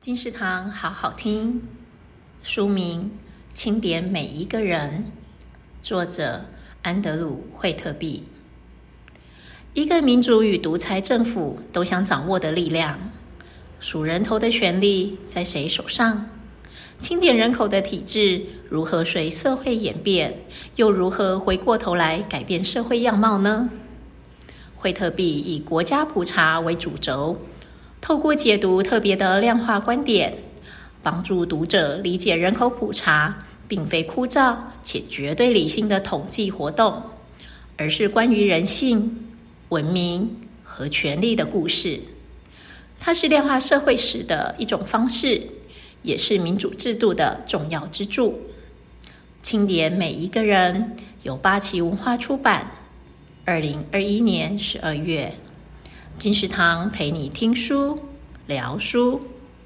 [0.00, 1.60] 金石堂好好听，
[2.44, 3.10] 书名
[3.54, 5.06] 《清点每一个人》，
[5.86, 6.44] 作者
[6.82, 8.22] 安德鲁·惠特毕。
[9.74, 13.10] 一个民主与独裁政府都想掌握的力量，
[13.80, 16.28] 数人头的权力在谁手上？
[17.00, 20.38] 清点人口的体制如何随社会演变，
[20.76, 23.68] 又如何回过头来改变社会样貌呢？
[24.76, 27.36] 惠特毕以国家普查为主轴。
[28.00, 30.32] 透过解读特别的量化观点，
[31.02, 37.02] 帮助读者理解人口普查并非枯燥且绝对理性的统计活动，
[37.76, 39.28] 而是关于人性、
[39.68, 42.00] 文明和权力的故事。
[43.00, 45.42] 它是量化社会史的一种方式，
[46.02, 48.40] 也是民主制度的重要支柱。
[49.42, 52.70] 清点每一个人，由八旗文化出版，
[53.44, 55.34] 二零二一年十二月。
[56.16, 57.98] 金石堂陪你听书，
[58.46, 59.20] 聊书。